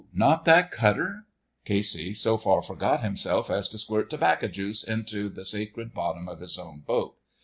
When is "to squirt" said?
3.69-4.09